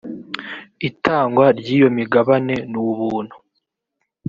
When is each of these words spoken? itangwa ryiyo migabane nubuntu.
itangwa 0.89 1.45
ryiyo 1.59 1.87
migabane 1.97 2.55
nubuntu. 2.71 3.35